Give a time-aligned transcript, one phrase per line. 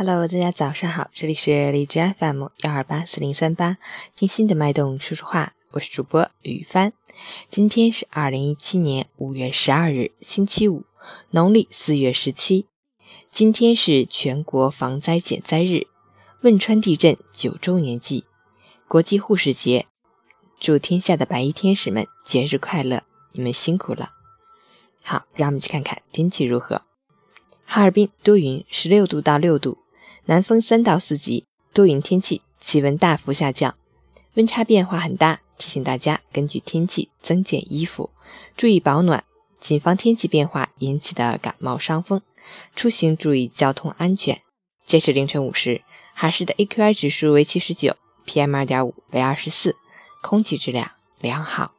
[0.00, 3.78] Hello，大家早上好，这里是荔枝 FM 幺二八四零三八，
[4.14, 6.92] 听心的脉动说说话，我是主播雨帆。
[7.48, 10.84] 今天是二零一七年五月十二日，星期五，
[11.30, 12.68] 农历四月十七。
[13.28, 15.88] 今天是全国防灾减灾日，
[16.42, 18.24] 汶川地震九周年祭，
[18.86, 19.86] 国际护士节。
[20.60, 23.02] 祝天下的白衣天使们节日快乐，
[23.32, 24.10] 你们辛苦了。
[25.02, 26.82] 好，让我们一起看看天气如何。
[27.64, 29.76] 哈尔滨多云，十六度到六度。
[30.28, 33.74] 南风三到四级，多云天气，气温大幅下降，
[34.34, 38.10] 温差变化很大，提醒大家根据天气增减衣服，
[38.54, 39.24] 注意保暖，
[39.58, 42.20] 谨防天气变化引起的感冒伤风。
[42.76, 44.42] 出行注意交通安全。
[44.84, 45.80] 截止凌晨五时，
[46.12, 49.76] 哈市的 AQI 指数为七十九，PM 二点五为二十四，
[50.20, 51.72] 空气质量良好。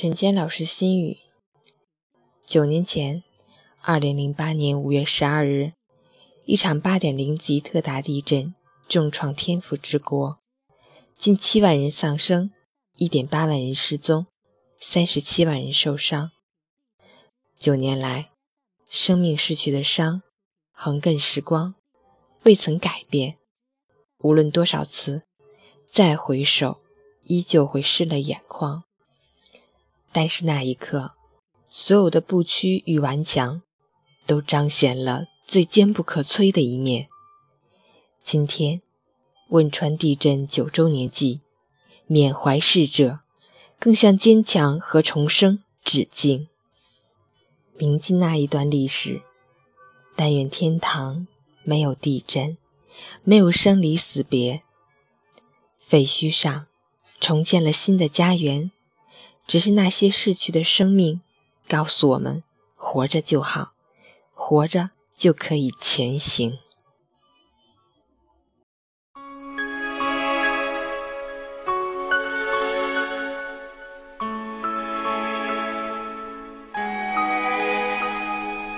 [0.00, 1.18] 陈坚老师心语：
[2.46, 3.24] 九年前，
[3.80, 5.72] 二零零八年五月十二日，
[6.44, 8.54] 一场八点零级特大地震
[8.88, 10.38] 重创天府之国，
[11.16, 12.52] 近七万人丧生，
[12.94, 14.28] 一点八万人失踪，
[14.78, 16.30] 三十七万人受伤。
[17.58, 18.30] 九年来，
[18.88, 20.22] 生命逝去的伤，
[20.70, 21.74] 横亘时光，
[22.44, 23.38] 未曾改变。
[24.18, 25.24] 无论多少次，
[25.90, 26.78] 再回首，
[27.24, 28.84] 依旧会湿了眼眶。
[30.12, 31.12] 但是那一刻，
[31.68, 33.62] 所有的不屈与顽强，
[34.26, 37.08] 都彰显了最坚不可摧的一面。
[38.22, 38.82] 今天，
[39.50, 41.40] 汶川地震九周年祭，
[42.06, 43.20] 缅怀逝者，
[43.78, 46.48] 更向坚强和重生致敬。
[47.76, 49.22] 铭记那一段历史，
[50.16, 51.26] 但愿天堂
[51.62, 52.58] 没有地震，
[53.22, 54.62] 没有生离死别。
[55.78, 56.66] 废墟上，
[57.20, 58.70] 重建了新的家园。
[59.48, 61.22] 只是那些逝去的生命，
[61.66, 62.42] 告诉我们：
[62.76, 63.72] 活着就好，
[64.34, 66.58] 活着就可以前行。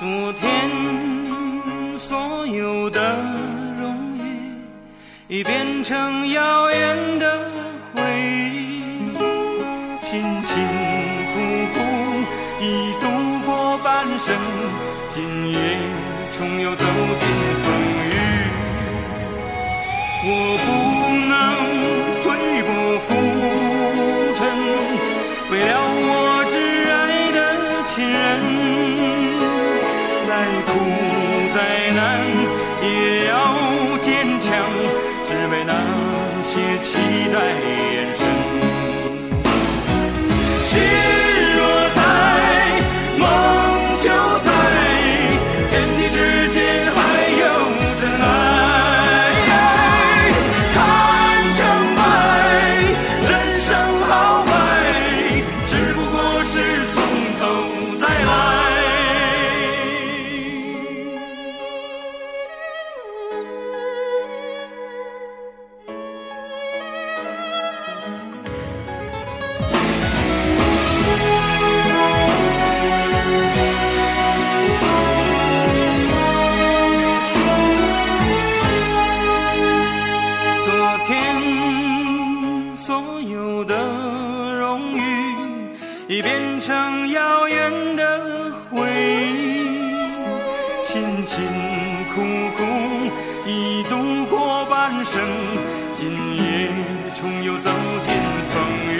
[0.00, 3.14] 昨天所有的
[3.78, 4.56] 荣誉，
[5.28, 7.63] 已变成遥远的。
[14.18, 14.34] 生，
[15.08, 15.58] 今夜
[16.30, 17.26] 重又走进
[17.62, 17.66] 风
[18.04, 18.14] 雨，
[20.26, 20.28] 我
[20.64, 20.66] 不
[21.28, 21.32] 能
[22.22, 22.22] 随
[22.62, 22.68] 波
[23.00, 23.08] 浮
[24.34, 24.40] 沉，
[25.50, 26.08] 为了我
[26.48, 26.52] 挚
[26.90, 26.94] 爱
[27.32, 27.38] 的
[27.86, 28.16] 亲人，
[30.26, 30.28] 再
[30.64, 30.70] 苦
[31.52, 31.56] 再
[31.92, 31.98] 难
[32.82, 32.86] 也
[33.28, 33.32] 要
[34.00, 34.08] 坚
[34.40, 34.46] 强，
[35.24, 35.72] 只为那
[36.44, 36.88] 些期
[37.32, 37.36] 待
[37.92, 38.23] 眼神。
[90.84, 91.42] 辛辛
[92.14, 92.20] 苦
[92.54, 92.62] 苦
[93.46, 95.18] 已度过半生，
[95.94, 96.68] 今夜
[97.14, 97.70] 重又走
[98.06, 98.12] 进
[98.50, 98.54] 风
[98.86, 98.92] 雨。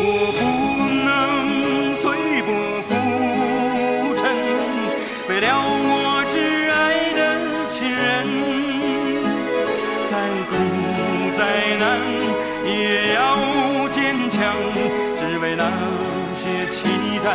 [0.00, 0.42] 我不
[1.04, 1.10] 能
[1.96, 2.04] 随
[2.42, 2.48] 波
[2.82, 2.88] 浮
[4.14, 4.22] 沉，
[5.28, 6.34] 为了我挚
[6.70, 6.74] 爱
[7.18, 7.20] 的
[7.68, 8.00] 亲人，
[10.08, 10.12] 再
[10.48, 10.52] 苦
[11.36, 11.40] 再
[11.76, 11.82] 难
[12.64, 13.18] 也要
[13.90, 13.98] 坚
[14.30, 14.40] 强。
[15.16, 15.64] 只为那
[16.34, 16.88] 些期
[17.24, 17.26] 待